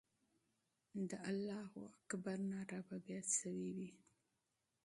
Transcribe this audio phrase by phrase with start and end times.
[1.09, 3.89] د الله اکبر ناره به بیا سوې وي.